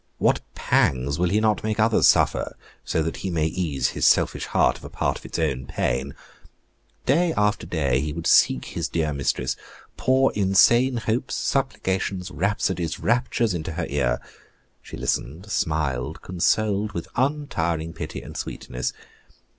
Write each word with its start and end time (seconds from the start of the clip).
What 0.17 0.41
pangs 0.55 1.19
will 1.19 1.29
he 1.29 1.39
not 1.39 1.63
make 1.63 1.79
others 1.79 2.07
suffer, 2.07 2.57
so 2.83 3.03
that 3.03 3.17
he 3.17 3.29
may 3.29 3.45
ease 3.45 3.89
his 3.89 4.07
selfish 4.07 4.47
heart 4.47 4.79
of 4.79 4.83
a 4.83 4.89
part 4.89 5.19
of 5.19 5.25
its 5.27 5.37
own 5.37 5.67
pain? 5.67 6.15
Day 7.05 7.35
after 7.37 7.67
day 7.67 8.01
he 8.01 8.11
would 8.11 8.25
seek 8.25 8.65
his 8.65 8.87
dear 8.87 9.13
mistress, 9.13 9.55
pour 9.97 10.33
insane 10.33 10.97
hopes, 10.97 11.35
supplications, 11.35 12.31
rhapsodies, 12.31 12.99
raptures, 12.99 13.53
into 13.53 13.73
her 13.73 13.85
ear. 13.89 14.19
She 14.81 14.97
listened, 14.97 15.51
smiled, 15.51 16.23
consoled, 16.23 16.93
with 16.93 17.07
untiring 17.15 17.93
pity 17.93 18.23
and 18.23 18.35
sweetness. 18.35 18.93